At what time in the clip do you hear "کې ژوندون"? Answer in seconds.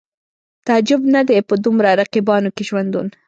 2.55-3.07